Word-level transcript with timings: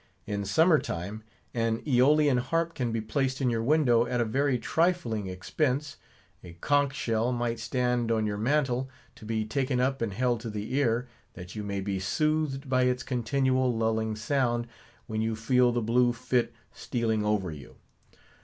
In 0.25 0.45
summer 0.45 0.79
time, 0.79 1.21
an 1.53 1.83
Aeolian 1.87 2.37
harp 2.39 2.73
can 2.73 2.91
be 2.91 3.01
placed 3.01 3.39
in 3.39 3.51
your 3.51 3.61
window 3.61 4.07
at 4.07 4.19
a 4.19 4.25
very 4.25 4.57
trifling 4.57 5.27
expense; 5.27 5.97
a 6.43 6.53
conch 6.53 6.95
shell 6.95 7.31
might 7.31 7.59
stand 7.59 8.11
on 8.11 8.25
your 8.25 8.39
mantel, 8.39 8.89
to 9.13 9.25
be 9.25 9.45
taken 9.45 9.79
up 9.79 10.01
and 10.01 10.11
held 10.11 10.39
to 10.39 10.49
the 10.49 10.73
ear, 10.73 11.07
that 11.33 11.53
you 11.55 11.61
may 11.63 11.81
be 11.81 11.99
soothed 11.99 12.67
by 12.67 12.85
its 12.85 13.03
continual 13.03 13.77
lulling 13.77 14.15
sound, 14.15 14.65
when 15.05 15.21
you 15.21 15.35
feel 15.35 15.71
the 15.71 15.83
blue 15.83 16.13
fit 16.13 16.51
stealing 16.73 17.23
over 17.23 17.51
you. 17.51 17.75